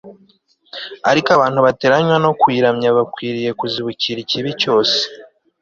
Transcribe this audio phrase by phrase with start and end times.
[1.09, 4.99] ariko abantu bateranywa no kuyiramya bakwiriye kuzibukira ikibi cyose